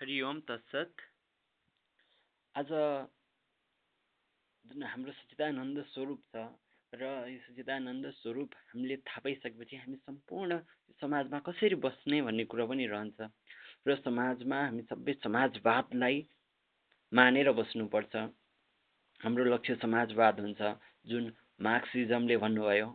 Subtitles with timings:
[0.00, 1.02] हरि ओम तत्सत।
[2.54, 2.70] आज
[4.64, 6.44] जुन हाम्रो सच्चिदानन्द स्वरूप छ
[6.92, 10.58] र यो सच्चिदानन्द स्वरूप हामीले थाहा पाइसकेपछि हामी सम्पूर्ण
[11.02, 13.28] समाजमा कसरी बस्ने भन्ने कुरो पनि रहन्छ
[13.84, 16.16] र समाजमा हामी सबै समाजवादलाई
[17.12, 18.14] मानेर बस्नुपर्छ।
[19.20, 20.60] हाम्रो लक्ष्य समाजवाद हुन्छ
[21.12, 21.28] जुन
[21.60, 22.88] मार्क्सिजमले भन्नुभयो।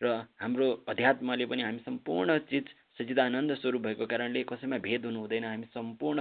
[0.00, 0.12] र
[0.44, 2.66] हाम्रो अध्यात्मले पनि हामी सम्पूर्ण चिज
[2.98, 6.20] सच्चिदानन्द स्वरूप भएको कारणले कसैमा भेद हुनु हुँदैन। हामी सम्पूर्ण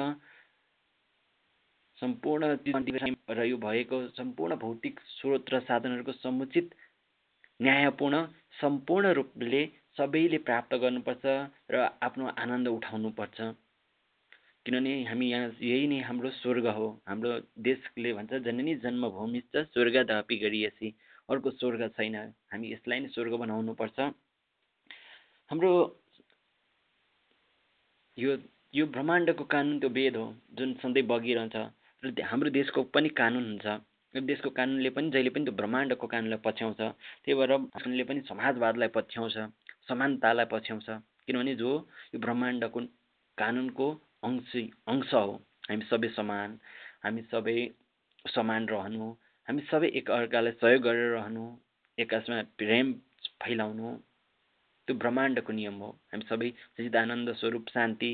[1.98, 2.44] सम्पूर्ण
[3.30, 6.76] र यो भएको सम्पूर्ण भौतिक स्रोत र साधनहरूको समुचित
[7.62, 8.16] न्यायपूर्ण
[8.62, 9.62] सम्पूर्ण रूपले
[9.98, 11.26] सबैले प्राप्त गर्नुपर्छ
[11.72, 11.76] र
[12.08, 13.38] आफ्नो आनन्द उठाउनुपर्छ।
[14.66, 17.32] किनभने हामी यहाँ यही नै हाम्रो स्वर्ग हो। हाम्रो
[17.66, 20.88] देशले भन्छ जननी जन्मभूमि छ स्वर्ग धापी गरिएसी
[21.30, 22.16] अर्को स्वर्ग छैन।
[22.54, 24.00] हामी यसलाई नै स्वर्ग बनाउनुपर्छ।
[25.50, 25.72] हाम्रो
[28.18, 28.38] यो
[28.74, 30.26] यो ब्रह्माण्डको कानुन त्यो वेद हो
[30.58, 31.56] जुन सधैँ बगिरहन्छ
[32.04, 33.68] र हाम्रो देशको पनि कानुन हुन्छ।
[34.14, 36.80] देशको कानुनले पनि जहिले पनि त्यो ब्रह्माण्डको कानुनलाई पछ्याउँछ।
[37.24, 39.38] त्यही भएर कानुनले पनि समाजवादलाई पछ्याउँछ
[39.90, 40.90] समानतालाई पछ्याउँछ।
[41.26, 41.72] किनभने जो
[42.14, 42.80] यो ब्रह्माण्डको
[43.38, 43.88] कानुनको
[44.26, 44.56] अंश
[44.88, 45.34] अंश हो
[45.70, 46.58] हामी सबै समान
[47.04, 47.58] हामी सबै
[48.26, 49.12] समान रहनु
[49.48, 51.46] हामी सबै एकअर्कालाई सहयोग गरेर रहनु
[51.98, 52.94] एकासमा प्रेम
[53.44, 53.92] फैलाउनु
[54.88, 58.12] त्यो ब्रह्माण्डको नियम हो। हामी सबै सचिदानन्द स्वरूप शान्ति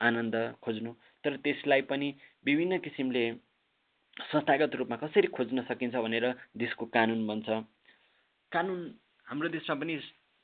[0.00, 0.92] आनन्द खोज्नु।
[1.24, 2.08] तर त्यसलाई पनि
[2.46, 3.24] विभिन्न किसिमले
[4.16, 7.48] संस्थागत रूपमा कसरी खोज्न सकिन्छ भनेर देशको कानुन बन्छ।
[8.52, 8.80] कानुन
[9.26, 9.96] हाम्रो देशमा पनि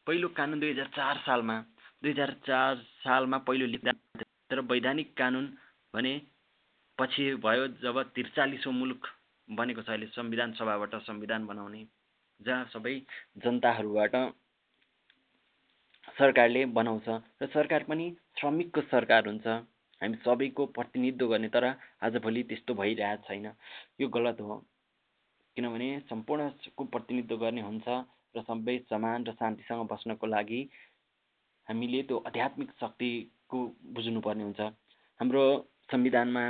[0.06, 1.56] पहिलो कानुन दुई हजार चार सालमा
[2.02, 3.92] दुई हजार चार सालमा पहिलो लेख्दा
[4.50, 5.46] तर वैधानिक कानुन
[5.94, 6.12] भने
[6.98, 9.06] पछि भयो जब त्रिचालिसौँ मुलुक
[9.48, 11.84] बनेको छ अहिले संविधान सभाबाट संविधान बनाउने
[12.40, 12.94] जहाँ सबै
[13.38, 14.14] जनताहरूबाट
[16.08, 17.08] सरकारले बनाउँछ
[17.42, 18.06] र सरकार पनि
[18.38, 19.46] श्रमिकको सरकार हुन्छ।
[20.00, 21.64] हामी सबैको प्रतिनिधित्व गर्ने तर
[22.02, 23.46] आजभोलि त्यस्तो भइरहेको छैन।
[24.00, 24.56] यो गलत हो।
[25.56, 27.88] किनभने सम्पूर्णको प्रतिनिधित्व गर्ने हुन्छ
[28.36, 30.60] र सबै समान र शान्तिसँग बस्नको लागि
[31.68, 33.58] हामीले त्यो आध्यात्मिक शक्तिको
[33.94, 34.60] बुझ्नुपर्ने हुन्छ।
[35.20, 35.44] हाम्रो
[35.92, 36.44] संविधानमा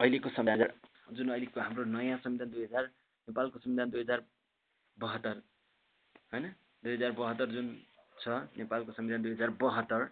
[0.00, 0.68] अहिलेको संविधान
[1.12, 2.84] जुन अहिलेको हाम्रो नयाँ संविधान दुई हजार
[3.28, 4.20] नेपालको संविधान दुई हजार
[4.96, 5.42] बहत्तर
[6.32, 6.46] होइन?
[6.84, 7.68] दुई हजार बहत्तर जुन
[8.20, 8.28] छ
[8.58, 10.02] नेपालको संविधान दुई हजार बहत्तर।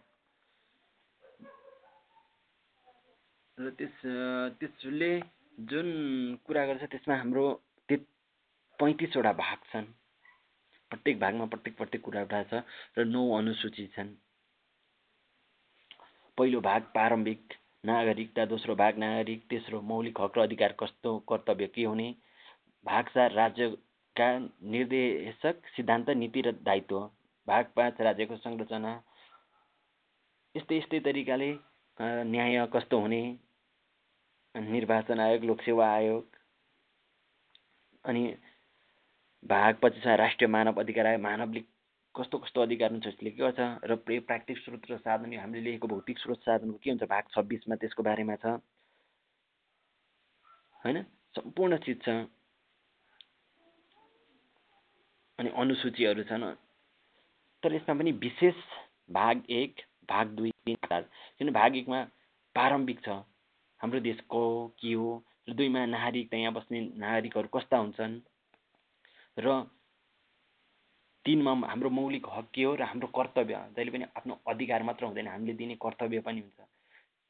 [3.58, 3.96] र त्यस
[4.60, 5.10] त्यसले
[5.68, 5.88] जुन
[6.46, 7.44] कुरा गर्छ त्यसमा हाम्रो
[7.88, 7.98] त्यो
[8.78, 9.86] पैँतिसवटा भाग छन्।
[10.90, 14.16] प्रत्येक भागमा प्रत्येक प्रत्येक कुरा उठाएको छ र नौ अनुसूची छन्।
[16.38, 17.42] पहिलो भाग प्रारम्भिक
[17.84, 22.08] नागरिकता दोस्रो भाग नागरिक तेस्रो मौलिक हक र अधिकार कस्तो कर्तव्य के हुने?
[22.86, 23.76] भाग चार राज्य
[24.16, 24.26] का
[24.70, 26.98] निर्देशक सिद्धान्त नीति र दायित्व
[27.48, 28.92] भाग पाँच राज्यको संरचना
[30.54, 31.50] यस्तै यस्तै तरिकाले
[31.98, 33.22] न्याय कस्तो हुने
[34.54, 36.36] निर्वाचन आयोग लोकसेवा आयोग
[38.04, 38.24] अनि
[39.44, 41.64] भाग पच्चिस राष्ट्रिय मानव अधिकार आयोग मानवले
[42.14, 46.18] कस्तो कस्तो अधिकार हुन्छ यसले के गर्छ र प्राकृतिक स्रोत र साधन हामीले लेखेको भौतिक
[46.18, 48.60] स्रोत साधनको के हुन्छ भाग छब्बिसमा त्यसको बारेमा छ।
[50.84, 51.02] होइन?
[51.34, 52.20] सम्पूर्ण चिज छ।
[55.42, 56.44] अनि अनुसूचीहरू छन्।
[57.62, 58.54] तर यसमा पनि विशेष
[59.10, 59.80] भाग एक
[60.10, 61.02] भाग दुई तिन चार
[61.38, 62.02] किन भाग एकमा
[62.56, 63.08] प्रारम्भिक छ?
[63.80, 64.42] हाम्रो देशको
[64.78, 65.10] के हो?
[65.48, 68.14] र दुईमा नागरिक यहाँ बस्ने नागरिकहरू कस्ता हुन्छन्?
[69.36, 69.62] र
[71.24, 73.54] तिनमा हाम्रो मौलिक हक के हो र हाम्रो कर्तव्य?
[73.74, 76.60] जहिले पनि आफ्नो अधिकार मात्र हुँदैन हामीले दिने कर्तव्य पनि हुन्छ।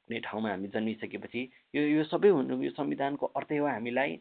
[0.08, 1.40] कुनै ठाउँमा हामी जन्मिसकेपछि
[1.74, 4.20] यो यो सबै हुनु यो संविधानको अर्थै हो हामीलाई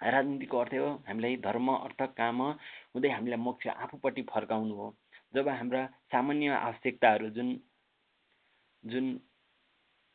[0.00, 4.94] राजनीतिको अर्थ हो हामीलाई धर्म अर्थ काम हुँदै हामीलाई मोक्ष आफूपट्टि फर्काउनु हो।
[5.34, 7.48] जब हाम्रा सामान्य आवश्यकताहरू जुन
[8.84, 9.06] जुन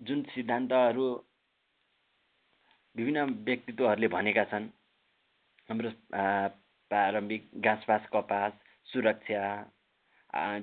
[0.02, 1.08] जुन सिद्धान्तहरू
[2.96, 4.68] विभिन्न व्यक्तित्वहरूले भनेका छन्
[5.70, 5.90] हाम्रो
[6.92, 8.54] प्रारम्भिक घाँसपास कपास
[8.88, 9.44] सुरक्षा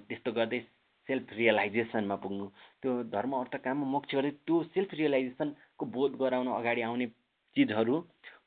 [0.08, 0.60] त्यस्तो गर्दै
[1.08, 2.46] सेल्फ रियलाइजेसनमा पुग्नु
[2.82, 7.06] त्यो धर्म अर्थ काम मोक्ष गर्दै त्यो सेल्फ रियलाइजेसनको बोध गराउन अगाडि आउने
[7.56, 8.00] चिजहरू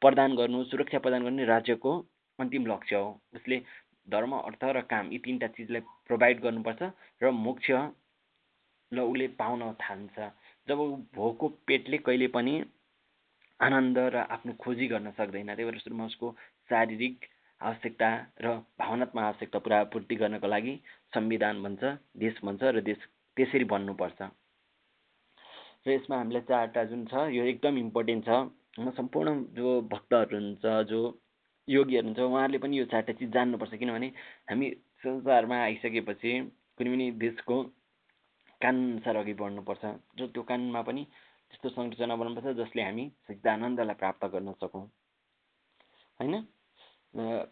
[0.05, 1.91] प्रदान गर्नु सुरक्षा प्रदान गर्ने राज्यको
[2.39, 3.57] अन्तिम लक्ष्य हो। उसले
[4.13, 6.81] धर्म अर्थ र काम यी तिनवटा चिजलाई प्रोभाइड गर्नुपर्छ
[7.23, 7.71] र मोक्ष
[8.91, 10.17] ल उसले पाउन थाल्छ।
[10.67, 12.53] जब ऊ भोको पेटले कहिले पनि
[13.59, 16.31] आनन्द र आफ्नो खोजी गर्न सक्दैन त्यही भएर सुरुमा उसको
[16.69, 17.25] शारीरिक
[17.61, 18.09] आवश्यकता
[18.43, 20.73] र भावनात्मक आवश्यकता पुरा पूर्ति गर्नको लागि
[21.15, 21.83] संविधान भन्छ
[22.23, 22.99] देश भन्छ र देश
[23.37, 24.21] त्यसरी बन्नुपर्छ।
[25.87, 28.29] र यसमा हामीलाई चारवटा जुन छ यो एकदम इम्पोर्टेन्ट छ।
[28.75, 30.99] सम्पूर्ण जो भक्तहरू हुन्छ जो
[31.67, 34.07] योगीहरू हुन्छ उहाँहरूले पनि यो चारवटा चिज जान्नुपर्छ। किनभने
[34.49, 34.69] हामी
[35.03, 36.31] संसारमा आइसकेपछि
[36.77, 37.55] कुनै पनि देशको
[38.61, 39.83] कानुनअनुसार अघि बढ्नुपर्छ
[40.19, 41.03] र त्यो कानुनमा पनि
[41.51, 44.85] त्यस्तो संरचना बनाउनुपर्छ जसले हामी सच्चिदानन्दलाई प्राप्त गर्न सकौँ।
[46.19, 46.35] होइन?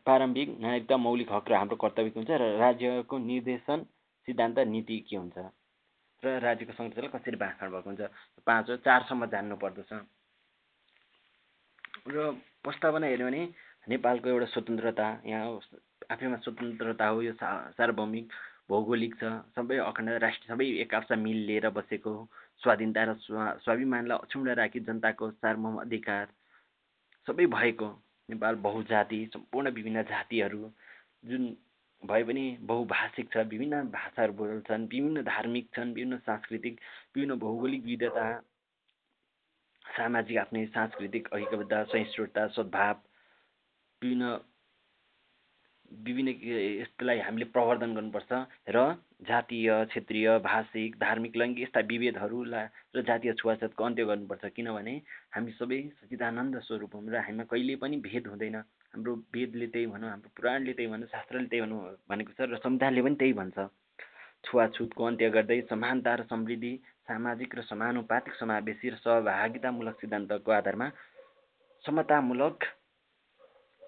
[0.06, 3.86] प्रारम्भिक नागरिकता मौलिक हक र हाम्रो कर्तव्य हुन्छ र राज्यको निर्देशन
[4.28, 5.38] सिद्धान्त नीति के हुन्छ?
[6.24, 8.02] र राज्यको संरचना कसरी बाँडफाँड भएको हुन्छ?
[8.48, 9.94] पाँच हो चारसम्म जान्नु पर्दछ
[12.06, 12.32] र
[12.64, 13.44] प्रस्तावना हेऱ्यो भने
[13.90, 15.60] नेपालको एउटा स्वतन्त्रता यहाँ
[16.12, 18.32] आफैमा स्वतन्त्रता हो यो सार्वभौमिक
[18.70, 22.14] भौगोलिक छ सबै अखण्ड राष्ट्रिय सबै एक आपसा मिल बसेको
[22.62, 23.16] स्वाधीनता र
[23.60, 26.28] स्वाभिमानलाई अक्षुण्ण राखी जनताको सार्वभौम अधिकार
[27.28, 27.90] सबै भएको
[28.30, 30.72] नेपाल बहुजाति सम्पूर्ण विभिन्न जातिहरू
[31.26, 31.52] जुन
[32.04, 36.80] भए पनि बहुभाषिक छ विभिन्न भाषाहरू बोल्छन् विभिन्न धार्मिक छन् विभिन्न सांस्कृतिक
[37.16, 38.28] विभिन्न भौगोलिक विविधता
[39.98, 42.96] सामाजिक आफ्नै सांस्कृतिक ऐक्यबद्ध सहिष्णुता सद्भाव
[44.02, 44.36] विभिन्न
[46.06, 46.30] विभिन्न
[46.82, 48.32] यसलाई हामीले प्रवर्धन गर्नुपर्छ
[48.76, 48.84] र
[49.30, 54.96] जातीय क्षेत्रीय भाषिक धार्मिक लैङ्गिक यस्ता विभेदहरूलाई र जातीय छुवाछुतको अन्त्य गर्नुपर्छ। किनभने
[55.36, 58.56] हामी सबै सचिदानन्द स्वरूप हौँ र हामीमा कहिले पनि भेद हुँदैन।
[58.94, 63.02] हाम्रो वेदले त्यही भनौँ हाम्रो पुराणले त्यही भनौँ शास्त्रले त्यही भनौँ भनेको छ र संविधानले
[63.02, 63.58] पनि त्यही भन्छ।
[64.44, 66.74] छुवाछुतको अन्त्य गर्दै समानता र समृद्धि
[67.08, 70.88] सामाजिक र समानुपातिक समावेशी र सहभागितामूलक सिद्धान्तको आधारमा
[71.84, 72.58] समतामूलक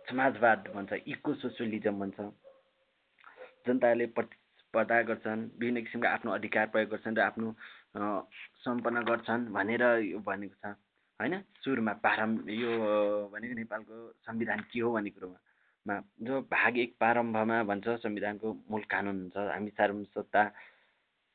[0.10, 2.20] समाजवाद भन्छ इको सोसियलिजम भन्छ।
[3.68, 7.50] जनताले प्रतिस्पर्धा गर्छन् विभिन्न किसिमका आफ्नो अधिकार प्रयोग गर्छन् र आफ्नो
[8.66, 10.76] सम्पन्न गर्छन् भनेर यो भनेको छ।
[11.20, 11.34] होइन?
[11.64, 12.72] सुरुमा प्रारम्भ यो
[13.34, 13.96] भनेको नेपालको
[14.28, 15.40] संविधान के हो भन्ने कुरोमा।
[15.88, 20.44] जो भाग एक प्रारम्भमा भन्छ संविधानको मूल कानुन हुन्छ हामी सार्वभौम सत्ता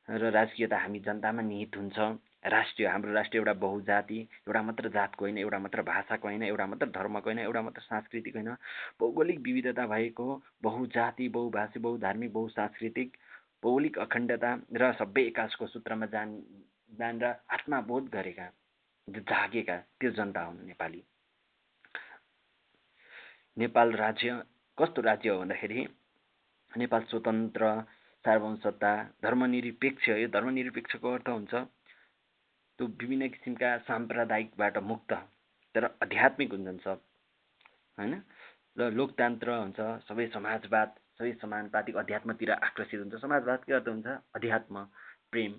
[0.07, 1.99] र राजकीयता हामी जनतामा निहित हुन्छ।
[2.45, 6.85] राष्ट्रिय हाम्रो राष्ट्र एउटा बहुजाति एउटा मात्र जातको होइन एउटा मात्र भाषाको होइन एउटा मात्र
[6.89, 8.49] धर्मको होइन एउटा मात्र सांस्कृतिक होइन।
[8.99, 13.17] भौगोलिक विविधता भएको बहुजाति बहुभाषी बहुधार्मिक बहुसांस्कृतिक
[13.63, 16.35] भौगोलिक अखण्डता र सबै एकासको सूत्रमा जान
[16.99, 18.49] जानेर आत्माबोध गरेका
[19.07, 21.03] जागेका त्यो जनता हुन् नेपाली।
[23.57, 24.41] नेपाल राज्य
[24.77, 25.87] कस्तो राज्य हो भन्दाखेरि
[26.71, 27.71] नेपाल स्वतन्त्र
[28.25, 28.91] सार्वभौम सत्ता
[29.23, 35.13] धर्मनिरपेक्ष यो धर्मनिरपेक्षको अर्थ हुन्छ त्यो विभिन्न किसिमका साम्प्रदायिकबाट मुक्त
[35.75, 37.01] तर आध्यात्मिक हुन्छन् सब
[37.97, 38.13] होइन?
[38.77, 44.83] र लोकतन्त्र हुन्छ सबै समाजवाद सबै समानुपातिक अध्यात्मतिर आकर्षित हुन्छ। समाजवाद के अर्थ हुन्छ अध्यात्म
[45.31, 45.53] प्रेम।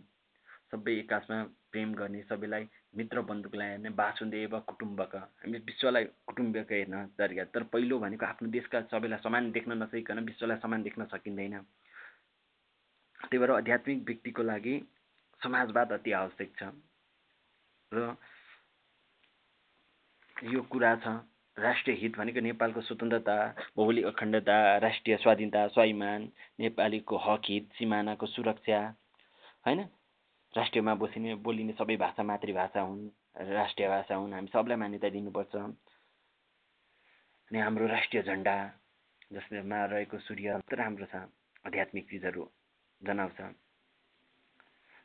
[0.72, 1.38] सबै एकासमा
[1.72, 2.64] प्रेम गर्ने सबैलाई
[2.96, 5.14] मित्र बन्धुकलाई हेर्ने वासुदेव कुटुम्बक।
[5.44, 10.58] हामी विश्वलाई कुटुम्बक हेर्न तरिका तर पहिलो भनेको आफ्नो देशका सबैलाई समान देख्न नसकिकन विश्वलाई
[10.64, 11.58] समान देख्न सकिँदैन।
[13.20, 14.74] त्यही भएर आध्यात्मिक व्यक्तिको लागि
[15.40, 16.72] समाजवाद अति आवश्यक छ।
[17.92, 18.16] र
[20.36, 21.06] यो कुरा छ
[21.56, 23.36] राष्ट्रिय हित भनेको नेपालको स्वतन्त्रता
[23.76, 26.20] भौगोलिक अखण्डता राष्ट्रिय स्वाधीनता स्वाभिमान
[26.60, 28.80] नेपालीको हक हित सिमानाको सुरक्षा
[29.66, 29.80] होइन?
[30.54, 33.08] राष्ट्रियमा बसिने बोलिने सबै भाषा मातृभाषा हुन्
[33.50, 38.56] राष्ट्रिय भाषा हुन् हामी सबलाई मान्यता दिनुपर्छ। अनि हाम्रो राष्ट्रिय झन्डा
[39.32, 41.24] जसमा रहेको सूर्य राम्रो छ
[41.64, 42.44] आध्यात्मिक चिजहरू
[43.00, 43.40] जनाउँछ।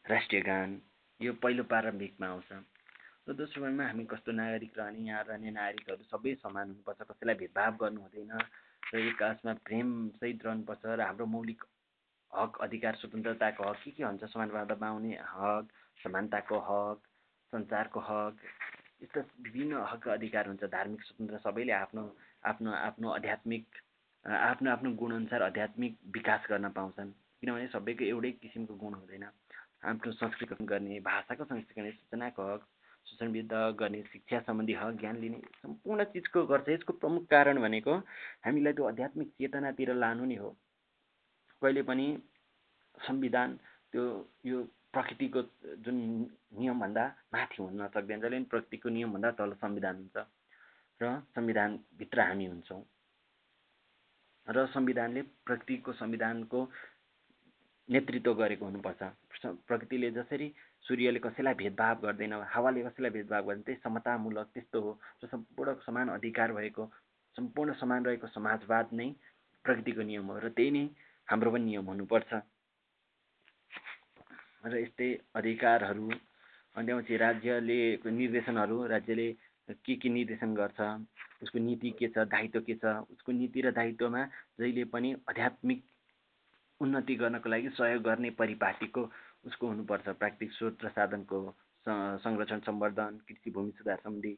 [0.06, 0.82] राष्ट्रिय गान
[1.20, 2.52] यो पहिलो प्रारम्भिकमा आउँछ।
[3.28, 7.72] र दोस्रो भागमा हामी कस्तो नागरिक रहने यहाँ रहने नागरिकहरू सबै समान हुनुपर्छ कसैलाई भेदभाव
[7.80, 8.36] गर्नु हुँदैन
[8.92, 11.64] र एकासमा प्रेमसहित रहनुपर्छ र हाम्रो मौलिक
[12.38, 14.24] हक अधिकार स्वतन्त्रताको हक। के के हुन्छ?
[14.24, 15.68] समाजवादमा पाउने हक
[16.04, 17.00] समानताको हक
[17.54, 18.36] सञ्चारको हक।
[19.04, 22.04] यस्ता विभिन्न हक अधिकार हुन्छ। धार्मिक स्वतन्त्र सबैले आफ्नो
[22.46, 23.66] आफ्नो आफ्नो आध्यात्मिक
[24.26, 29.24] आफ्नो आफ्नो गुणअनुसार आध्यात्मिक विकास गर्न पाउँछन्। किनभने सबैको एउटै किसिमको गुण हुँदैन।
[29.86, 32.62] आफ्नो संस्कृति गर्ने भाषाको संस्कृति गर्ने सूचनाको हक
[33.08, 37.94] शोषणविरुद्ध गर्ने शिक्षा सम्बन्धी हक ज्ञान लिने सम्पूर्ण चिजको गर्छ। यसको प्रमुख कारण भनेको
[38.46, 40.50] हामीलाई त्यो आध्यात्मिक चेतनातिर लानु नै हो।
[41.62, 42.08] कहिले पनि
[42.98, 43.50] संविधान
[43.94, 44.04] त्यो
[44.46, 45.42] यो प्रकृतिको
[45.86, 45.98] जुन
[46.60, 50.18] नियमभन्दा माथि हुन सक्दैन जहिले पनि प्रकृतिको नियमभन्दा तल संविधान हुन्छ
[51.02, 52.82] र संविधानभित्र हामी हुन्छौँ।
[54.48, 56.60] र संविधानले प्रकृतिको संविधानको
[57.90, 59.04] नेतृत्व गरेको हुनुपर्छ।
[59.68, 60.48] प्रकृतिले जसरी
[60.86, 64.92] सूर्यले कसैलाई भेदभाव गर्दैन हावाले कसैलाई भेदभाव गर्दैन त्यही समतामूलक त्यस्तो हो
[65.24, 66.86] र सम्पूर्ण समान अधिकार भएको
[67.36, 69.10] सम्पूर्ण समान रहेको समाजवाद नै
[69.66, 70.86] प्रकृतिको नियम हो। र त्यही नै
[71.28, 72.32] हाम्रो पनि नियम हुनुपर्छ।
[74.66, 76.08] र यस्तै अधिकारहरू
[76.76, 77.80] अनि त्यसपछि राज्यले
[78.12, 79.28] निर्देशनहरू राज्यले
[79.86, 80.80] के के निर्देशन गर्छ
[81.44, 84.24] उसको नीति के छ दायित्व के छ उसको नीति र दायित्वमा
[84.60, 85.84] जहिले पनि आध्यात्मिक
[86.82, 89.02] उन्नति गर्नको लागि सहयोग गर्ने परिपाटीको
[89.48, 91.40] उसको हुनुपर्छ। प्राकृतिक स्रोत र साधनको
[91.86, 94.38] संरक्षण सम्वर्धन कृषि भूमि सुधार सम्बन्धी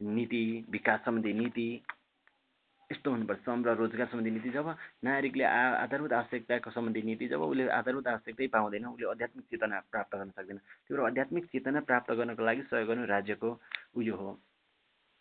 [0.00, 1.68] नीति विकास सम्बन्धी नीति
[2.90, 4.68] यस्तो हुनुपर्छ। श्रम र रोजगार सम्बन्धी नीति जब
[5.04, 10.16] नागरिकले आ आधारभूत आवश्यकताको सम्बन्धी नीति जब उसले आधारभूत आवश्यकतै पाउँदैन उसले आध्यात्मिक चेतना प्राप्त
[10.16, 13.50] गर्न सक्दैन। भएर आध्यात्मिक चेतना प्राप्त गर्नको लागि सहयोग गर्नु राज्यको
[13.92, 14.30] उयो हो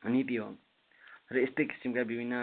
[0.02, 0.48] नीति हो।
[1.28, 2.36] र यस्तै किसिमका विभिन्न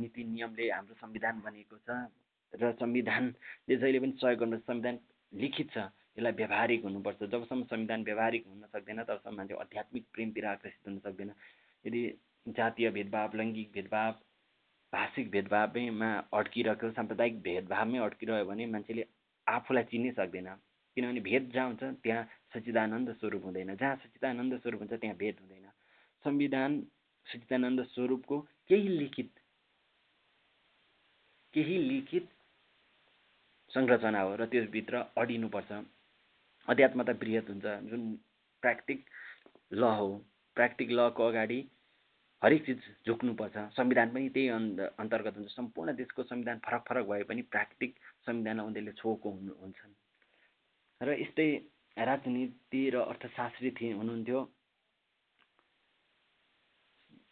[0.00, 2.08] नीति नियमले हाम्रो संविधान बनेको छ
[2.52, 4.98] र संविधानले जहिले पनि सहयोग गर्नुपर्छ संविधान
[5.32, 10.88] लिखित छ यसलाई व्यावहारिक हुनुपर्छ। जबसम्म संविधान व्यावहारिक हुन सक्दैन तबसम्म मान्छे आध्यात्मिक प्रेमतिर आकर्षित
[10.88, 11.30] हुन सक्दैन।
[11.84, 12.02] यदि
[12.56, 14.12] जातीय भेदभाव लैङ्गिक भेदभाव
[14.92, 19.04] भाषिक भेदभावैमा अड्किरहेको साम्प्रदायिक भेदभावमै अड्किरह्यो भने मान्छेले
[19.46, 20.48] आफूलाई चिन्नै सक्दैन।
[20.96, 22.22] किनभने भेद जहाँ हुन्छ त्यहाँ
[22.54, 25.70] सच्चिदानन्द स्वरूप हुँदैन। जहाँ सच्चिदानन्द स्वरूप हुन्छ त्यहाँ भेद हुँदैन।
[26.24, 26.80] संविधान
[27.26, 29.30] सच्चिदानन्द स्वरूपको केही लिखित
[31.54, 32.28] केही लिखित
[33.70, 35.72] संरचना हो र त्यसभित्र अडिनुपर्छ।
[36.68, 38.02] अध्यात्मता बृहत हुन्छ। जुन
[38.62, 39.04] प्राकृतिक
[39.72, 40.08] ल हो
[40.56, 41.60] प्राकृतिक लको अगाडि
[42.42, 47.22] हरेक चिज झुक्नुपर्छ। संविधान पनि त्यही अन्त अन्तर्गत हुन्छ। सम्पूर्ण देशको संविधान फरक फरक भए
[47.22, 49.94] पनि प्राकृतिक संविधानमा उनीहरूले छोएको हुनु हुन्छन्।
[51.00, 51.48] र यस्तै
[51.96, 54.40] राजनीति र अर्थशास्त्री थिए हुनुहुन्थ्यो।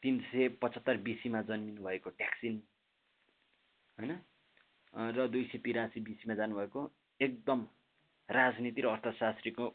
[0.02, 2.62] तिन सय पचहत्तर बिसीमा जन्मिनु भएको ट्याक्सिन
[3.98, 4.12] होइन?
[4.94, 6.80] र दुई सय तिरासी बिसीमा जानुभएको
[7.20, 7.66] एकदम
[8.28, 9.66] राजनीति र अर्थशास्त्रीको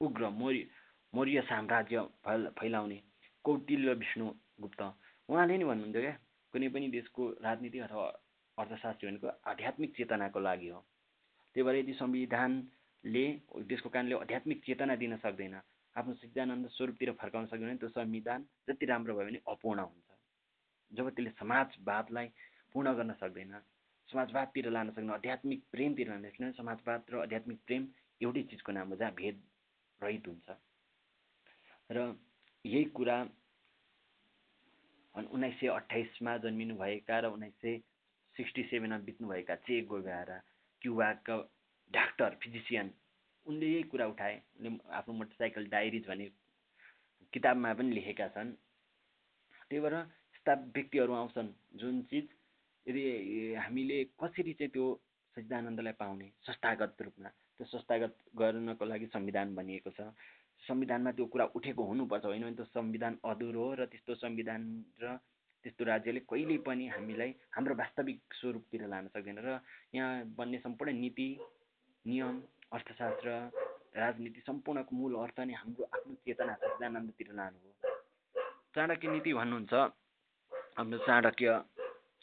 [0.00, 0.66] उग्र मौर्य
[1.12, 3.00] मौर्य साम्राज्य फैल फैलाउने
[3.44, 4.82] कौटिल्य विष्णुगुप्त
[5.28, 6.14] उहाँले नै भन्नुहुन्थ्यो क्या
[6.54, 8.06] कुनै पनि देशको राजनीति अथवा
[8.58, 10.80] अर्थशास्त्री भनेको आध्यात्मिक चेतनाको लागि हो।
[11.56, 13.24] त्यही भएर यदि संविधानले
[13.68, 15.54] देशको कारणले आध्यात्मिक चेतना दिन सक्दैन
[15.96, 20.08] आफ्नो सिद्धानन्द स्वरूपतिर फर्काउन सक्दैन त्यो संविधान जति राम्रो भयो भने अपूर्ण हुन्छ।
[20.92, 22.26] जब त्यसले समाजवादलाई
[22.72, 23.54] पूर्ण गर्न सक्दैन
[24.08, 27.82] समाजवादतिर लान सक्दैन आध्यात्मिक प्रेमतिर लान सक्दैन समाजवाद र आध्यात्मिक प्रेम
[28.20, 29.36] एउटै चिजको नाम हो जहाँ भेद
[30.00, 30.48] रहित हुन्छ।
[31.90, 31.98] र
[32.64, 33.16] यही कुरा
[35.14, 37.78] उन्नाइस सय अठाइसमा जन्मिनुभएका र उन्नाइस सय
[38.36, 40.36] सिक्सटी सेभेनमा बित्नुभएका चे गोगारा
[40.82, 41.36] क्युबाका
[41.90, 42.90] डाक्टर फिजिसियन
[43.46, 46.28] उनले यही कुरा उठाए। उनले आफ्नो मोटरसाइकल डायरिज भन्ने
[47.32, 48.52] किताबमा पनि लेखेका छन्।
[49.68, 51.50] त्यही भएर यस्ता व्यक्तिहरू आउँछन्
[51.80, 52.28] जुन चिज
[52.86, 53.02] यदि
[53.54, 54.86] हामीले कसरी चाहिँ त्यो
[55.36, 60.00] सच्चिदानन्दलाई पाउने संस्थागत रूपमा त्यो संस्थागत गर्नको लागि संविधान बनिएको छ।
[60.62, 62.42] संविधानमा त्यो कुरा उठेको हुनुपर्छ होइन?
[62.42, 64.62] भने त्यो संविधान अधुरो र त्यस्तो संविधान
[65.02, 65.16] र
[65.64, 69.58] त्यस्तो राज्यले कहिल्यै पनि हामीलाई हाम्रो वास्तविक स्वरूपतिर लान सक्दैन र
[69.94, 71.28] यहाँ बन्ने सम्पूर्ण नीति
[72.04, 72.40] नियम
[72.72, 73.28] अर्थशास्त्र
[73.96, 77.70] राजनीति सम्पूर्णको मूल अर्थ नै हाम्रो आफ्नो चेतना सच्चिदानन्दतिर लानु हो।
[78.74, 79.74] चाणक्य नीति भन्नुहुन्छ
[80.78, 81.48] हाम्रो चाणक्य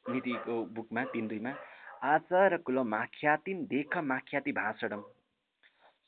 [0.05, 1.53] नीतिको बुकमा तिन दुईमा
[2.03, 5.01] आचार कुल माख्यातिन देख माख्याति भाषणम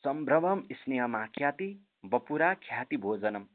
[0.04, 1.70] सम्भ्रमम स्नेह माख्याति
[2.04, 3.46] बपुरा ख्याति भोजनम।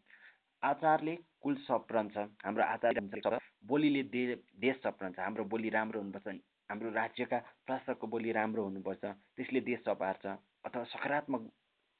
[0.62, 4.22] आचारले कुल सप्रन्छ। हाम्रो आचार बोलीले दे
[4.60, 9.04] देश सप्रन्छ। हाम्रो बोली राम्रो हुनुपर्छ। हाम्रो राज्यका प्रशासकको बोली राम्रो हुनुपर्छ।
[9.36, 10.26] त्यसले देश सपार्छ
[10.66, 11.50] अथवा सकारात्मक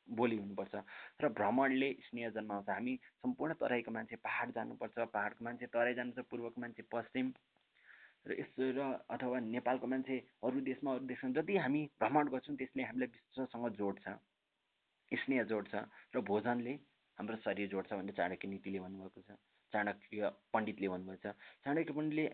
[0.09, 0.75] बोली हुनुपर्छ।
[1.23, 6.61] र भ्रमणले स्नेह जन्माउँछ। हामी सम्पूर्ण तराईको मान्छे पाहाड जानुपर्छ। पाहाडको मान्छे तराई जानुपर्छ। पूर्वको
[6.61, 7.33] मान्छे पश्चिम।
[8.27, 12.83] र यस्तो र अथवा नेपालको मान्छे अरू देशमा अरू देशमा जति हामी भ्रमण गर्छौँ त्यसले
[12.83, 14.07] हामीलाई विश्वसँग जोड्छ।
[15.13, 15.75] स्नेह जोड्छ
[16.15, 16.73] र भोजनले
[17.19, 19.39] हाम्रो शरीर जोड्छ भनेर चाणक्य नीतिले भन्नुभएको छ
[19.73, 21.35] चाणक्य पण्डितले भन्नुभएको छ।
[21.65, 22.27] चाणक्य पण्डितले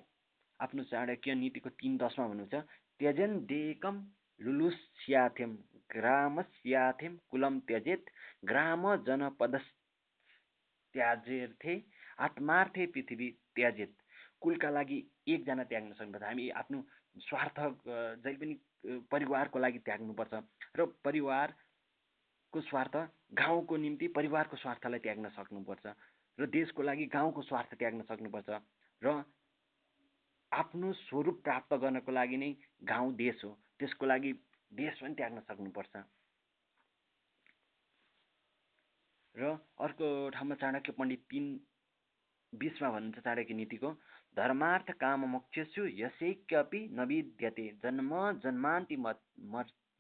[0.61, 2.55] आफ्नो चाणक्य नीतिको तिन दसमा भन्नुहुन्छ
[2.99, 3.97] त्यजन देकम
[4.41, 5.52] लुलुस्याथेम
[5.95, 8.11] ग्रामस्याथेम कुलम त्यजेत
[8.49, 9.57] ग्राम जनपद
[10.95, 11.75] त्याजेर्थे
[12.26, 13.93] आत्मार्थे पृथ्वी त्याजेत।
[14.43, 14.99] कुलका लागि
[15.33, 16.79] एकजना त्याग्न सक्नुपर्छ हामी आफ्नो
[17.26, 17.59] स्वार्थ
[18.25, 18.55] जहिले पनि
[19.12, 20.35] परिवारको लागि त्याग्नुपर्छ।
[20.79, 20.85] र
[22.52, 22.97] परिवारको स्वार्थ
[23.32, 25.87] गाउँको निम्ति परिवारको स्वार्थलाई त्याग्न सक्नुपर्छ
[26.38, 28.61] र देशको लागि गाउँको स्वार्थ त्याग्न सक्नुपर्छ
[29.02, 29.25] र
[30.52, 32.52] आफ्नो स्वरूप प्राप्त गर्नको लागि नै
[32.85, 34.32] गाउँ देश हो। त्यसको लागि
[34.73, 35.97] देश पनि त्याग्न सक्नुपर्छ।
[39.35, 41.44] र अर्को ठाउँमा चाणक्य पण्डित तिन
[42.52, 43.92] बिसमा भन्नुहुन्छ चाणक्य नीतिको
[44.37, 48.12] धर्मार्थ काम मोक्षेषु यसैक्यपि न विद्यते जन्म
[48.44, 48.97] जन्मान्ति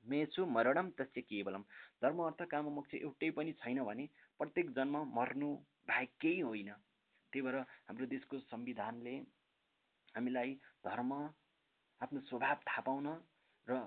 [0.04, 1.62] मर्मेषु मरणम तस्य केवलम।
[2.02, 4.06] धर्म अर्थ काम मोक्ष एउटै पनि छैन भने
[4.40, 5.50] प्रत्येक जन्म मर्नु
[5.88, 6.70] बाहेक केही होइन।
[7.32, 7.56] त्यही भएर
[7.88, 9.14] हाम्रो देशको संविधानले
[10.14, 10.54] हामीलाई
[10.84, 11.12] धर्म
[12.00, 13.06] आफ्नो स्वभाव थाहा पाउन
[13.66, 13.78] र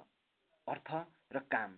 [0.67, 0.89] अर्थ
[1.35, 1.77] र काम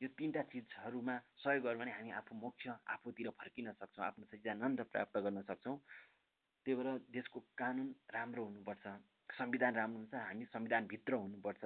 [0.00, 5.16] यो तिनवटा चिजहरूमा सहयोग गर्यो भने हामी आफू मोक्ष आफूतिर फर्किन सक्छौँ आफ्नो सच्चिदानन्द प्राप्त
[5.24, 5.76] गर्न सक्छौँ।
[6.66, 8.84] त्यही भएर देशको कानुन राम्रो हुनुपर्छ
[9.30, 11.64] संविधान राम्रो हुन्छ हामी संविधानभित्र हुनुपर्छ।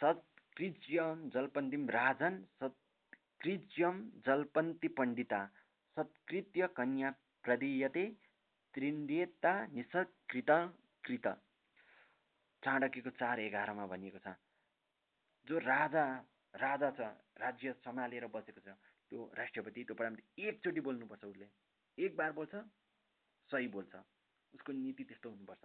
[0.00, 0.24] सत्
[0.56, 5.40] सत्कृज्यम जलपन्तीम राजन सत्कृज्यम जलपन्ती पण्डिता
[5.96, 7.10] सत्कृत्य कन्या
[7.44, 8.04] प्रदीयते
[8.74, 10.50] त्रिन्डेता निसकृत
[11.04, 11.26] कृत।
[12.62, 14.32] चाणक्यको चार एघारमा भनिएको छ।
[15.46, 16.04] जो राजा
[16.54, 17.00] राजा छ
[17.36, 18.76] राज्य सम्हालेर बसेको छ
[19.12, 21.48] त्यो राष्ट्रपति त्यो प्रधानमन्त्री एकचोटि बोल्नुपर्छ उसले।
[21.98, 22.54] एक बार बोल्छ
[23.50, 23.94] सही बोल्छ।
[24.54, 25.64] उसको नीति त्यस्तो हुनुपर्छ।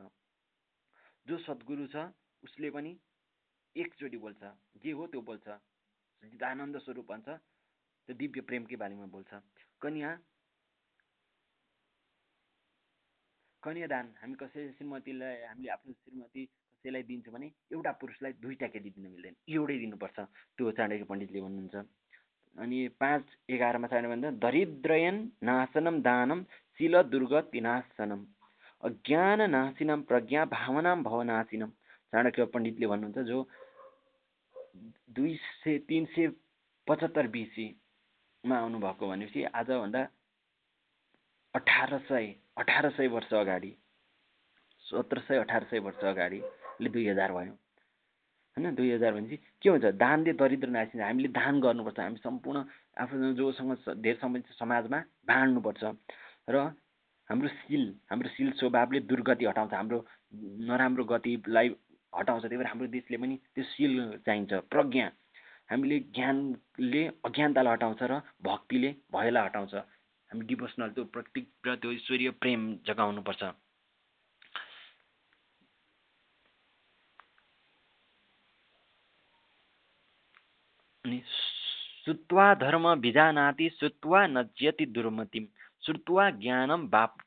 [1.25, 2.11] जो सद्गुरु छ
[2.43, 2.93] उसले पनि
[3.75, 4.41] एकचोटि बोल्छ
[4.83, 5.47] जे हो त्यो बोल्छ।
[6.43, 9.31] आनन्द स्वरूप भन्छ त्यो दिव्य प्रेमकै बारेमा बोल्छ।
[9.81, 10.09] कन्या
[13.63, 19.05] कन्यादान हामी कसै श्रीमतीलाई हामीले आफ्नो श्रीमती कसैलाई दिन्छौँ भने एउटा पुरुषलाई दुईवटा केटी दिन
[19.13, 20.17] मिल्दैन एउटै दिनुपर्छ।
[20.57, 21.75] त्यो चाणक्य पण्डितले भन्नुहुन्छ।
[22.55, 26.39] अनि पाँच एघारमा छ भन्दा दरिद्रयन नाशनम दानम
[26.77, 28.21] शिल दुर्गतिनाशनम
[28.83, 31.69] अज्ञान नाशिनम प्रज्ञा भावना भवनाशिनम
[32.13, 33.37] चाणक्य पण्डितले भन्नुहुन्छ जो
[35.15, 36.27] दुई सय तिन सय
[36.87, 40.01] पचहत्तर बिसीमा आउनुभएको भनेपछि आजभन्दा
[41.53, 43.71] अठार सय अठार सय वर्ष अगाडि
[44.85, 46.41] सत्र सय अठार सय वर्ष अगाडि
[46.81, 47.53] दुई हजार भयो।
[48.57, 49.85] होइन दुई हजार भनेपछि के हुन्छ?
[49.95, 52.63] दानले दरिद्र नासिन्छ हामीले दान गर्नुपर्छ। हामी सम्पूर्ण
[52.97, 53.71] आफ्नो जोसँग
[54.03, 55.83] धेरै समय समाजमा बाँड्नुपर्छ।
[56.49, 56.55] र
[57.29, 59.99] हाम्रो सिल हाम्रो सिल स्वभावले दुर्गति हटाउँछ। हाम्रो
[60.67, 61.69] नराम्रो गतिलाई
[62.13, 65.07] हटाउँछ त्यही भएर हाम्रो देशले पनि त्यो सिल चाहिन्छ प्रज्ञा।
[65.71, 69.73] हामीले ज्ञानले अज्ञानतालाई हटाउँछ र भक्तिले भयलाई हटाउँछ।
[70.29, 73.43] हामी डिभोसनल त्यो प्रतीक र त्यो ईश्वरीय प्रेम जगाउनुपर्छ।
[81.03, 81.19] अनि
[82.03, 85.45] श्रुत्वा धर्म भिजानाति श्रुत्वा नज्यति दुर्मतिम।
[85.85, 87.17] श्रुत्वा ज्ञानम बाप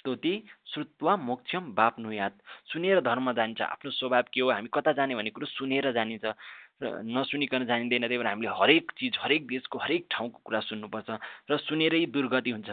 [0.00, 0.32] बाप्तोति
[0.66, 2.32] श्रुत्वा मोक्षम बाप्नुयात।
[2.72, 4.50] सुनेर धर्म जान्छ। आफ्नो स्वभाव के हो?
[4.50, 6.24] हामी कता जाने भन्ने कुरो सुनेर जानिन्छ।
[6.80, 11.08] र नसुनिकन जानिँदैन त्यही भएर हामीले हरेक चिज हरेक देशको हरेक ठाउँको कुरा सुन्नुपर्छ।
[11.50, 12.70] र सुनेरै दुर्गति हुन्छ।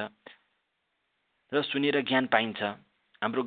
[1.51, 2.61] र सुनेर ज्ञान पाइन्छ।
[3.19, 3.43] हाम्रो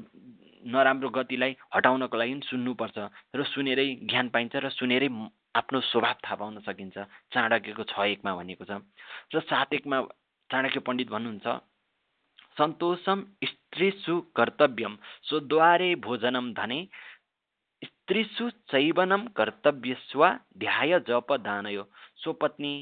[0.61, 2.97] नराम्रो गतिलाई हटाउनको लागि सुन्नुपर्छ।
[3.33, 5.09] र सुनेरै ज्ञान पाइन्छ र सुनेरै
[5.57, 6.97] आफ्नो स्वभाव थाहा पाउन सकिन्छ।
[7.33, 8.85] चाणक्यको छ एकमा भनेको छ।
[9.33, 10.05] र सात एकमा
[10.51, 11.70] चाणक्य पण्डित भन्नुहुन्छ।
[12.61, 14.97] सन्तोषम स्त्रीसु कर्तव्यम
[15.29, 16.81] स्वद्वारे भोजनम धने
[17.83, 21.85] स्त्रीसु चैवनम कर्तव्यस्वा ध्याय जप दानयो
[22.23, 22.73] स्वपत्नी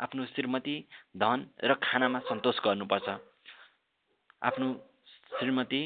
[0.00, 0.76] आफ्नो श्रीमती
[1.22, 3.08] धन र खानामा सन्तोष गर्नुपर्छ।
[4.48, 4.68] आफ्नो
[5.32, 5.82] श्रीमती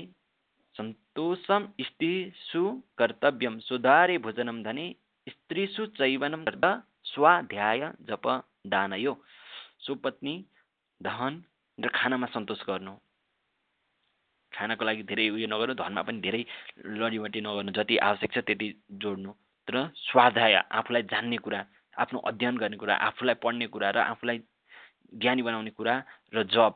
[0.77, 2.63] सन्तोषम स्त्रीसु
[2.99, 4.87] कर्तव्यम सुधारे भोजनम धने
[5.27, 6.73] स्त्रीसु चैवनम गर्दा
[7.13, 8.27] स्वाध्याय जप
[8.75, 9.17] दानयो
[9.87, 10.37] सुपत्नी
[11.01, 11.43] धन
[11.79, 12.95] र खानामा सन्तोष गर्नु।
[14.55, 16.43] खानाको लागि धेरै उयो नगर्नु धनमा पनि धेरै
[17.01, 18.69] लडीबटी नगर्नु जति आवश्यक छ त्यति
[19.03, 19.33] जोड्नु।
[19.69, 21.61] र स्वाध्याय आफूलाई जान्ने कुरा
[21.97, 24.39] आफ्नो अध्ययन गर्ने कुरा आफूलाई पढ्ने कुरा र आफूलाई
[25.15, 25.95] ज्ञानी बनाउने कुरा
[26.35, 26.73] र जब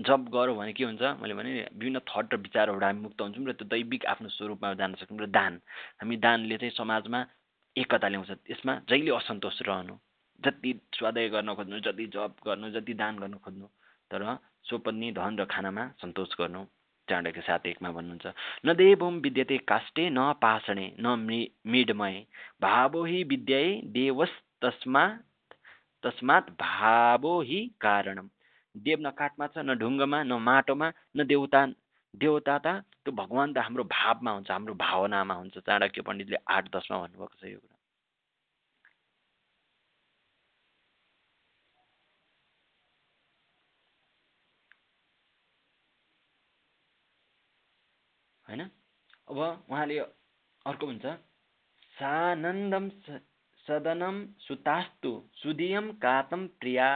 [0.00, 1.02] जब गरौँ भने के हुन्छ?
[1.22, 4.94] मैले भने विभिन्न थट र विचारबाट हामी मुक्त हुन्छौँ र त्यो दैविक आफ्नो स्वरूपमा जान
[4.98, 5.60] सक्छौँ र दान।
[6.02, 7.20] हामी दानले चाहिँ समाजमा
[7.76, 9.94] एकता ल्याउँछ। यसमा जहिले असन्तोष रहनु।
[10.42, 13.66] जति स्वादय गर्न खोज्नु जति जप गर्नु जति दान गर्न खोज्नु।
[14.10, 14.22] तर
[14.68, 16.62] स्वपत्नी धन र खानामा सन्तोष गर्नु।
[17.08, 18.26] चाणक्य सात एकमा भन्नुहुन्छ
[18.64, 21.06] न देवम विद्यते काष्टे न पाषणे न
[21.72, 22.16] मृडमय।
[22.64, 24.32] भावो हि विद्याए देवस
[24.64, 25.54] तस्मात्
[26.04, 28.28] तस्मात् भावो हि कारणम।
[28.74, 31.60] देव न काठमा छ न ढुङ्गामा न माटोमा न देउता
[32.14, 32.66] देउता त
[33.04, 37.44] त्यो भगवान् त हाम्रो भावमा हुन्छ हाम्रो भावनामा हुन्छ। चाणक्य पण्डितले आठ दसमा भन्नुभएको छ
[37.52, 37.73] यो कुरा।
[48.46, 48.60] होइन?
[49.28, 49.38] अब
[49.70, 51.06] उहाँले अर्को भन्छ
[51.96, 52.88] सानन्दम
[53.66, 56.90] सदनम सुतास्तु सुदियम कातम प्रिया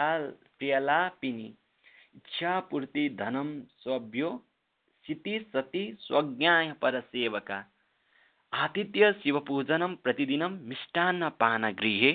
[0.58, 1.48] प्रियलापिनी
[2.16, 3.50] इच्छापूर्ति धनम
[3.82, 4.30] स्वभ्यो
[5.04, 7.58] सिति सति स्वज्ञाय परसेवका
[8.52, 12.12] आतिथ्य शिवपूजनम प्रतिदिनं मिष्टान्नपानगृहे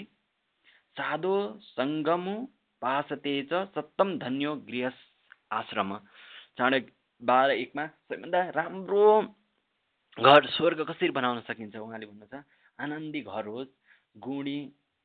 [0.98, 2.36] साधो सङ्गमु
[2.82, 4.92] पासते च सप्तम धन्यो गृह
[5.52, 5.96] आश्रम।
[6.58, 6.80] चाँडै
[7.22, 9.06] बाह्र एकमा सबैभन्दा राम्रो
[10.18, 12.36] घर स्वर्ग कसरी बनाउन सकिन्छ उहाँले भन्नुहुन्छ?
[12.80, 13.72] आनन्दी घर होस्
[14.18, 14.58] गुणी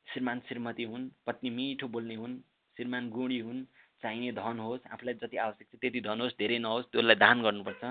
[0.07, 2.37] श्रीमान श्रीमती हुन् पत्नी मिठो बोल्ने हुन्
[2.77, 3.65] श्रीमान गुणी हुन्
[4.03, 7.85] चाहिने धन होस् आफूलाई जति आवश्यक छ त्यति धन होस् धेरै नहोस् त्यसलाई दान गर्नुपर्छ।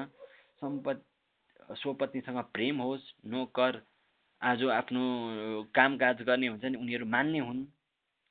[0.61, 0.97] सम्पत
[1.77, 3.81] स्वपत्नीसँग प्रेम होस् नोकर
[4.41, 5.03] आज आफ्नो
[5.75, 7.61] कामकाज गर्ने हुन्छ नि उनीहरू मान्ने हुन्।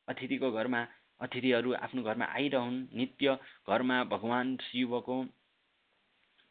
[0.09, 0.81] अतिथिको घरमा
[1.20, 3.27] अतिथिहरू आफ्नो घरमा आइरहन्। नित्य
[3.68, 5.16] घरमा भगवान् शिवको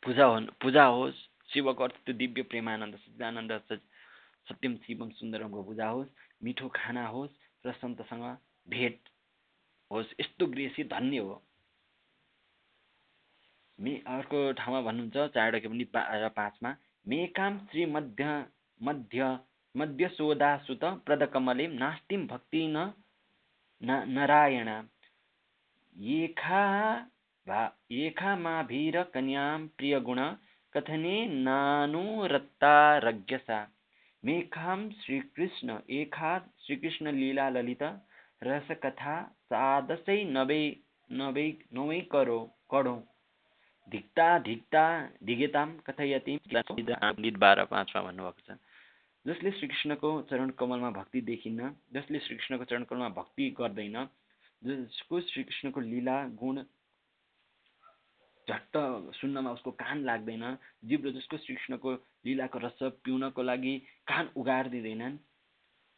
[0.06, 3.52] पूजा हुन् पूजा होस् शिवको अर्थ त्यो दिव्य प्रेमानन्द सच्चिदानन्द
[4.48, 6.10] सत्यम शिवम सुन्दरमको पूजा होस्
[6.44, 7.34] मिठो खाना होस्
[7.66, 8.26] र सन्तसँग
[8.68, 9.10] भेट
[9.92, 11.42] होस् यस्तो गृहसी धन्य हो।
[13.80, 15.86] मे अर्को ठाउँमा भन्नुहुन्छ चारवटा पनि
[16.38, 18.24] पाँचमा मेकाम श्री मध्य
[18.82, 19.20] मध्य
[19.76, 22.92] मध्यसोदासुत प्रदकमले नास्तिम भक्ति न
[23.82, 24.70] नारायण।
[25.96, 26.64] येखा
[27.48, 30.20] भा येखामाभिरकन्यां प्रियगुण
[30.74, 32.40] कथने नानुरत्तारज्ञसा
[34.24, 37.84] मेघां श्रीकृष्ण एखा श्रीकृष्ण लीला ललित
[38.44, 40.64] रसकथा सादसै नबै
[41.10, 42.40] नबै नवै करो
[42.72, 42.96] कडो।
[43.92, 44.84] धिक्ता धिक्ता
[45.24, 46.34] धिगेताम कथयति।
[47.38, 48.50] बाह्र पाँचमा भन्नुभएको छ।
[49.26, 51.62] जसले श्रीकृष्णको चरण कमलमा भक्ति देखिन्न
[51.94, 53.98] जसले श्रीकृष्णको चरण कमलमा भक्ति गर्दैन
[54.62, 56.56] जसको श्रीकृष्णको लीला गुण
[58.48, 58.78] झट्ट
[59.16, 60.46] सुन्नमा उसको कान लाग्दैन
[60.86, 61.94] जिब्रो जसको श्रीकृष्णको
[62.26, 63.78] लीलाको रस पिउनको लागि
[64.08, 65.18] कान उगार दिँदैनन्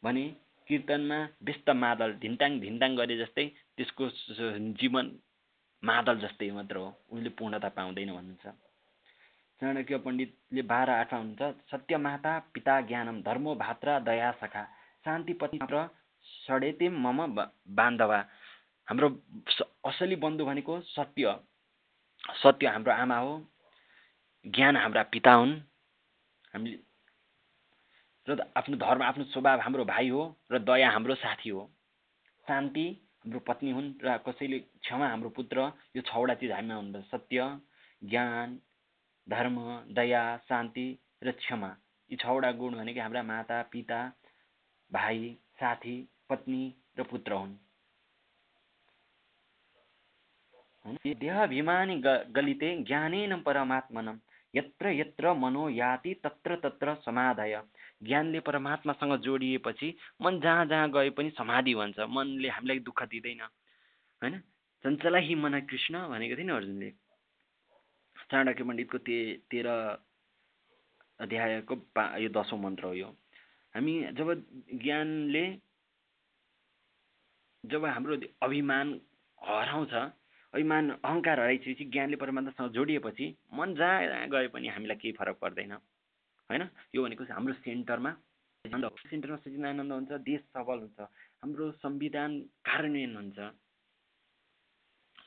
[0.02, 0.24] भने
[0.68, 3.44] कीर्तनमा व्यस्त मादल धिन्टाङ धिन्टाङ गरे जस्तै
[3.76, 4.08] त्यसको
[4.80, 5.06] जीवन
[5.82, 8.46] मादल जस्तै मात्र हो। उनले पूर्णता पाउँदैन भन्नुहुन्छ
[9.60, 14.64] चाणक्य पण्डितले बाह्र आठमा सत्य माता पिता ज्ञानम धर्मो भात्र दया सखा।
[15.04, 15.86] शान्ति पति र
[16.24, 17.18] सडेते मम
[17.74, 18.18] बान्धवा।
[18.88, 19.08] हाम्रो
[19.84, 21.34] असली बन्धु भनेको सत्य
[22.24, 23.32] सत्य हाम्रो आमा हो
[24.46, 25.54] ज्ञान हाम्रा पिता हुन्।
[26.52, 26.78] हामीले
[28.28, 31.62] र आफ्नो धर्म आफ्नो स्वभाव हाम्रो भाइ हो र दया हाम्रो साथी हो।
[32.46, 32.86] शान्ति
[33.24, 37.38] हाम्रो पत्नी हुन् र कसैले क्षमा हाम्रो पुत्र यो छवटा चिज हामीमा हुनुहुन्छ सत्य
[38.02, 38.58] ज्ञान
[39.26, 39.56] धर्म
[39.94, 40.86] दया शान्ति
[41.24, 41.70] र क्षमा।
[42.10, 44.00] यी छवटा गुण भनेको हाम्रा माता पिता
[44.90, 45.18] भाइ
[45.60, 45.96] साथी
[46.30, 46.62] पत्नी
[46.98, 47.56] र पुत्र हुन्।
[50.96, 51.96] देहाभिमानी
[52.32, 54.18] गलिते ज्ञानेन परमात्मनम।
[54.54, 57.62] यत्र यत्र मनो याति तत्र तत्र समाधय।
[58.02, 59.88] ज्ञानले परमात्मासँग जोडिएपछि
[60.22, 63.40] मन जहाँ जहाँ गए पनि समाधि भन्छ मनले हामीलाई दुःख दिँदैन।
[64.22, 64.38] होइन?
[64.84, 66.90] चञ्चला हि मन कृष्ण भनेको थियो नि अर्जुनले।
[68.30, 69.16] चाणक्य पण्डितको ते
[69.50, 69.68] तेह्र
[71.20, 73.08] अध्यायको पा यो दसौँ मन्त्र हो यो।
[73.74, 74.28] हामी जब
[74.74, 75.44] ज्ञानले
[77.64, 79.00] जब हाम्रो अभिमान
[79.38, 79.94] हराउँछ
[80.54, 85.72] अभिमान अहङ्कार हराइसकेपछि ज्ञानले परमात्मासँग जोडिएपछि मन जहाँ गए पनि हामीलाई केही फरक पर्दैन।
[86.50, 86.62] होइन?
[86.94, 88.12] यो भनेको हाम्रो सेन्टरमा।
[88.64, 91.00] सेन्टरमा सचिदानन्द हुन्छ देश सबल हुन्छ।
[91.44, 93.38] हाम्रो संविधान कार्यान्वयन हुन्छ।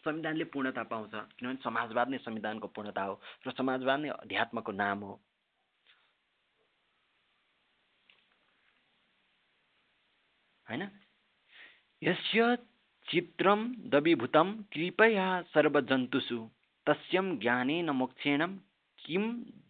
[0.02, 5.14] संविधानले पूर्णता पाउँछ। किनभने समाजवाद नै संविधानको पूर्णता हो र समाजवाद नै अध्यात्मको नाम हो।
[10.66, 10.84] होइन?
[12.02, 12.71] यस्य
[13.08, 16.38] चित्रम दविभूतम कृपया सर्वजन्तुषु।
[16.88, 18.46] तस्यम ज्ञानेन मोक्षेण
[19.00, 19.24] किम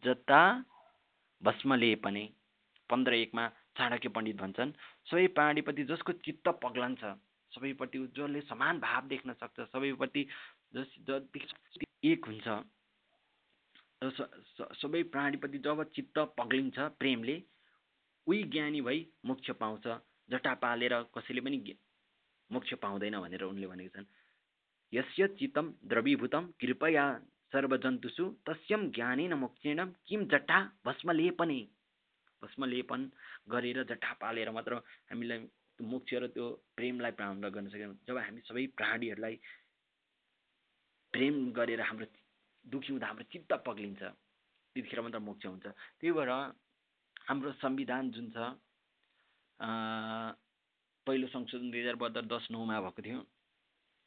[0.05, 0.41] जता
[1.41, 2.23] भस्मलेपने।
[2.89, 4.71] पन्ध्र एकमा चाणक्य पण्डित भन्छन्
[5.11, 7.03] सबै प्राणीप्रति जसको चित्त पग्लन्छ
[7.51, 10.27] सबैपट्टि जसले समान भाव देख्न सक्छ सबैपट्टि
[10.75, 11.39] जस जति
[12.03, 12.47] एक हुन्छ।
[14.81, 17.41] सबै प्राणीप्रति जब चित्त पग्लिन्छ प्रेमले
[18.27, 19.87] उही ज्ञानी भई मोक्ष पाउँछ
[20.29, 21.57] जटा पालेर कसैले पनि
[22.51, 24.07] मोक्ष पाउँदैन भनेर उनले भनेको छन्।
[24.93, 27.05] यस्य चित्तम द्रवीभूतम कृपया
[27.53, 31.59] सर्वजन्तुषु तस्यम ज्ञानेन मोक्षेण किम जट्टा भस्मलेपने।
[32.41, 33.01] भस्मलेपन
[33.51, 34.73] गरेर जट्टा पालेर मात्र
[35.09, 35.39] हामीलाई
[35.79, 39.35] मोक्ष र त्यो प्रेमलाई प्रारम्भ गर्न सक्यौँ जब हामी सबै प्राणीहरूलाई
[41.13, 42.05] प्रेम गरेर हाम्रो
[42.65, 45.65] दुखी हुँदा हाम्रो चित्त पग्लिन्छ त्यतिखेर मात्र मोक्ष हुन्छ।
[45.99, 46.31] त्यही भएर
[47.27, 48.37] हाम्रो संविधान जुन छ
[51.07, 53.19] पहिलो संशोधन दुई हजार बहत्तर दस नौमा भएको थियो।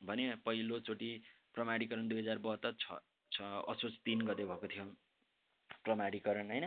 [0.02, 1.10] भने पहिलोचोटि
[1.54, 2.98] प्रमाणीकरण दुई हजार बहत्तर छ
[3.32, 4.84] छ असोज तिन गते भएको थियो।
[5.84, 6.66] प्रमाणीकरण होइन?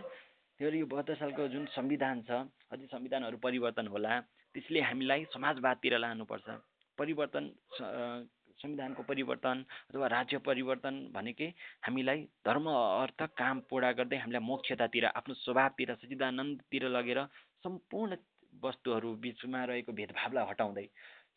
[0.59, 4.19] त्यो यो बहत्तर सालको जुन संविधान छ अझै संविधानहरू परिवर्तन होला
[4.55, 6.47] त्यसले हामीलाई समाजवादतिर लानुपर्छ।
[6.97, 7.43] परिवर्तन
[8.59, 11.49] संविधानको परिवर्तन अथवा राज्य परिवर्तन भनेकै
[11.85, 17.19] हामीलाई धर्म अर्थ काम पुरा गर्दै हामीलाई मोक्षतातिर आफ्नो स्वभावतिर सचिदानन्दतिर लगेर
[17.63, 18.15] सम्पूर्ण
[18.63, 20.87] वस्तुहरू बिचमा रहेको भेदभावलाई हटाउँदै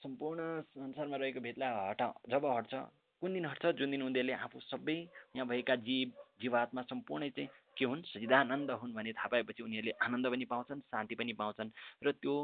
[0.03, 2.75] सम्पूर्ण संसारमा रहेको भेदलाई हटा जब हट्छ
[3.23, 3.67] कुन दिन हट्छ?
[3.69, 4.97] जुन दिन उनीहरूले आफू सबै
[5.37, 8.03] यहाँ भएका जीव जीवात्मा सम्पूर्ण चाहिँ के हुन्?
[8.05, 11.71] सजिदानन्द हुन् भन्ने थाहा पाएपछि उनीहरूले आनन्द पनि पाउँछन् शान्ति पनि पाउँछन्
[12.05, 12.37] र त्यो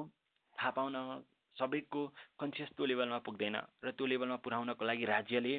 [0.57, 0.95] थाहा पाउन
[1.57, 2.07] सबैको
[2.41, 5.55] कन्सियस त्यो लेभलमा पुग्दैन र त्यो लेभलमा पुर्याउनको लागि राज्यले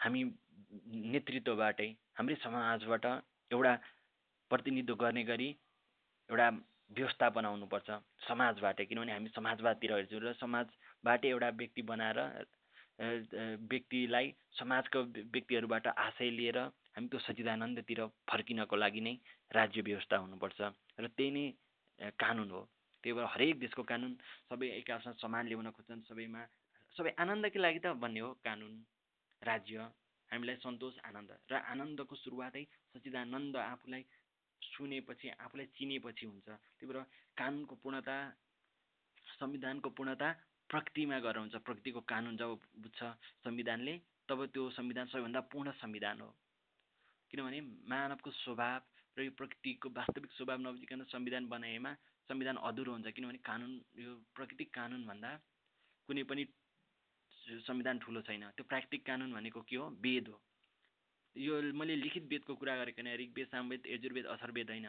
[0.00, 0.22] हामी
[1.12, 3.06] नेतृत्वबाटै हाम्रै समाजबाट
[3.50, 3.72] एउटा
[4.50, 5.48] प्रतिनिधित्व गर्ने गरी
[6.28, 6.50] एउटा
[6.90, 7.88] व्यवस्था बनाउनुपर्छ
[8.28, 12.18] समाजबाटै किनभने हामी समाजवादतिर हेर्छौँ र समाजबाटै एउटा व्यक्ति बनाएर
[13.70, 16.58] व्यक्तिलाई समाजको व्यक्तिहरूबाट आशय लिएर
[16.94, 19.14] हामी त्यो सचिदानन्दतिर फर्किनको लागि नै
[19.50, 20.60] राज्य व्यवस्था हुनुपर्छ
[21.00, 21.44] र त्यही नै
[22.18, 22.62] कानुन हो।
[23.04, 24.12] त्यही भएर हरेक देशको कानुन
[24.48, 26.42] सबै एकासँग समान ल्याउन खोज्छन् सबैमा
[26.94, 28.74] सबै आनन्दकै लागि त भन्ने हो कानुन
[29.42, 29.90] राज्य
[30.30, 34.02] हामीलाई सन्तोष आनन्द र आनन्दको सुरुवातै सचिदानन्द आफूलाई
[34.66, 37.02] सुनेपछि आफूलाई चिनेपछि हुन्छ। त्यही भएर
[37.36, 38.16] कानुनको पूर्णता
[39.38, 40.28] संविधानको पूर्णता
[40.70, 42.50] प्रकृतिमा गरेर हुन्छ। प्रकृतिको कानुन जब
[42.82, 43.00] बुझ्छ
[43.44, 43.94] संविधानले
[44.28, 46.30] तब त्यो संविधान सबैभन्दा पूर्ण संविधान हो।
[47.30, 48.80] किनभने मानवको स्वभाव
[49.16, 51.92] र यो प्रकृतिको वास्तविक स्वभाव नबुझिकन संविधान बनाएमा
[52.28, 55.30] संविधान अधुरो हुन्छ। किनभने कानुन यो प्राकृतिक कानुनभन्दा
[56.08, 56.42] कुनै पनि
[57.62, 59.86] संविधान ठुलो छैन। त्यो प्राकृतिक कानुन भनेको के हो?
[60.00, 60.40] वेद हो।
[61.36, 64.88] यो मैले लिखित वेदको कुरा गरेको होइन ऋग्वेद सामवेद यजुर्वेद अथर्वेद होइन।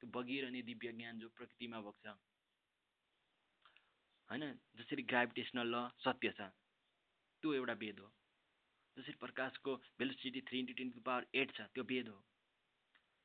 [0.00, 2.06] त्यो बगिरहने दिव्य ज्ञान जो प्रकृतिमा बग्छ।
[4.28, 4.42] होइन?
[4.76, 6.48] जसरी ग्राभिटेसनल ल सत्य छ।
[7.42, 8.08] त्यो एउटा वेद हो।
[8.96, 12.18] जसरी प्रकाशको velocity three into ten power eight छ त्यो वेद हो।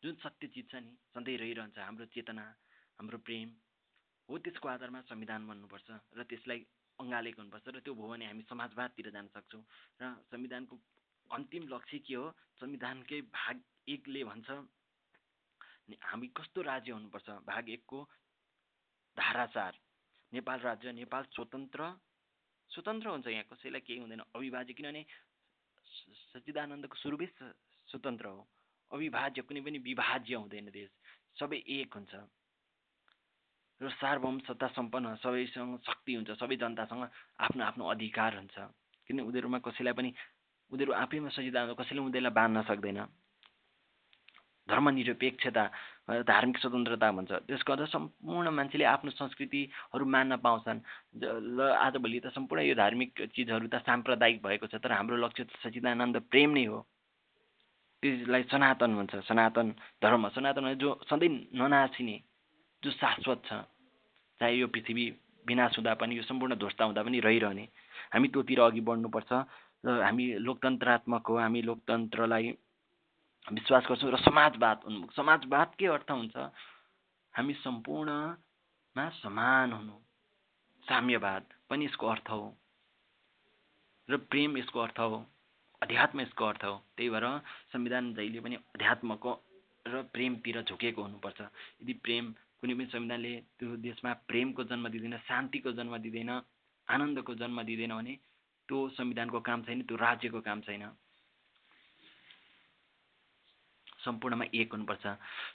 [0.04, 2.46] जुन सत्य चिज छ नि सधैँ रहिरहन्छ हाम्रो चेतना
[3.00, 3.50] हाम्रो प्रेम
[4.30, 6.60] हो त्यसको आधारमा संविधान बन्नुपर्छ र त्यसलाई
[7.00, 9.64] अँगालेको हुनुपर्छ र त्यो भयो भने हामी समाजवादतिर जान सक्छौँ
[10.02, 10.76] र संविधानको
[11.32, 12.32] अन्तिम लक्ष्य के हो?
[12.60, 14.50] संविधानकै भाग एकले भन्छ।
[16.04, 17.30] हामी कस्तो राज्य हुनुपर्छ?
[17.48, 18.04] भाग एकको
[19.18, 19.80] धारा चार।
[20.34, 21.82] नेपाल राज्य नेपाल स्वतन्त्र।
[22.70, 25.06] स्वतन्त्र हुन्छ यहाँ कसैलाई केही हुँदैन। अविभाज्य किनभने
[26.34, 27.28] सच्चिदानन्दको सुरुबै
[27.88, 28.48] स्वतन्त्र हो।
[28.92, 30.90] अविभाज्य कुनै पनि विभाज्य हुँदैन देश।
[31.40, 32.14] सबै एक हुन्छ।
[33.82, 37.04] र सार्वभौम सत्ता सम्पन्न सबैसँग शक्ति हुन्छ सबै जनतासँग
[37.40, 38.58] आफ्नो आफ्नो अधिकार हुन्छ।
[39.08, 40.10] किन उनीहरूमा कसैलाई पनि
[40.72, 43.00] उनीहरू आफैमा सजिदा कसैले उनीहरूलाई बाँध्न सक्दैन।
[44.68, 45.64] धर्मनिरपेक्षता
[46.28, 50.80] धार्मिक स्वतन्त्रता भन्छ। त्यसको अझ सम्पूर्ण मान्छेले आफ्नो संस्कृतिहरू मान्न पाउँछन्।
[51.56, 55.52] ल आजभोलि त सम्पूर्ण यो धार्मिक चिजहरू त साम्प्रदायिक भएको छ तर हाम्रो लक्ष्य त
[55.64, 56.80] सचिदानन्द प्रेम नै हो।
[58.04, 59.68] त्यसलाई सनातन भन्छ सनातन
[60.04, 62.18] धर्म। सनातन जो सधैँ ननासिने
[62.84, 63.64] जो शाश्वत छ
[64.40, 65.06] चाहे यो पृथ्वी
[65.48, 67.66] विनाश हुँदा पनि यो सम्पूर्ण ध्वस्त हुँदा पनि रहिरहने।
[68.14, 69.32] हामी त्योतिर अघि बढ्नुपर्छ।
[69.88, 72.48] हामी लोकतन्त्रात्मक हो हामी लोकतन्त्रलाई
[73.48, 76.38] विश्वास गर्छौँ र समाजवाद उन्मुख। समाजवाद के अर्थ हुन्छ?
[77.34, 79.96] हामी सम्पूर्णमा समान हुनु।
[80.86, 82.58] साम्यवाद पनि यसको अर्थ हो।
[84.10, 85.26] र प्रेम यसको अर्थ हो।
[85.82, 87.26] अध्यात्म यसको अर्थ हो। त्यही भएर
[87.74, 89.32] संविधान जहिले पनि अध्यात्मको
[89.88, 91.42] र प्रेमतिर झुकेको हुनुपर्छ।
[91.82, 96.32] यदि प्रेम कुनै पनि संविधानले त्यो देशमा प्रेमको जन्म दिँदैन शान्तिको जन्म दिँदैन
[96.88, 98.14] आनन्दको जन्म दिँदैन भने
[98.68, 100.84] त्यो संविधानको काम छैन त्यो राज्यको काम छैन।
[104.06, 105.06] सम्पूर्णमा एक हुनुपर्छ।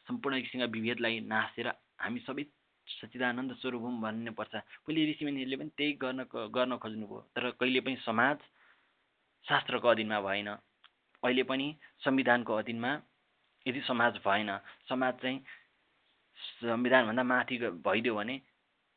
[0.09, 1.68] सम्पूर्ण किसिमका विभेदलाई नासेर
[2.01, 2.44] हामी सबै
[2.87, 6.20] सच्चिदानन्द स्वरूप हौँ भन्नुपर्छ। पहिले ऋषिमुनिहरूले पनि त्यही गर्न
[6.57, 8.37] गर्न खोज्नुभयो। तर कहिले पनि समाज
[9.44, 10.48] शास्त्रको अधीनमा भएन।
[11.22, 11.66] अहिले पनि
[12.05, 12.92] संविधानको अधीनमा
[13.66, 14.51] यदि समाज भएन
[14.88, 15.38] समाज चाहिँ
[16.38, 18.35] संविधानभन्दा माथि भइदियो भने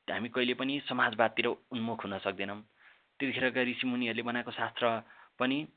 [0.07, 2.61] हामी कहिले पनि समाजवादतिर उन्मुख हुन सक्दैनौँ।
[3.19, 4.85] त्यतिखेरका ऋषिमुनिहरूले बनाएको शास्त्र
[5.39, 5.67] पनि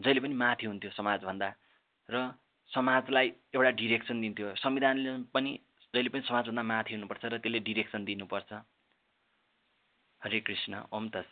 [0.00, 1.48] जहिले पनि माथि हुन्थ्यो समाजभन्दा
[2.08, 2.14] र
[2.70, 5.52] समाजलाई एउटा डिरेक्सन दिन्थ्यो। संविधानले पनि
[5.94, 8.50] जहिले पनि समाजभन्दा माथि हुनुपर्छ र त्यसले डिरेक्सन दिनुपर्छ।
[10.22, 11.24] हरे कृष्ण ओम तत्सत